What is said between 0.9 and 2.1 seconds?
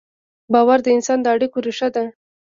انسان د اړیکو ریښه ده.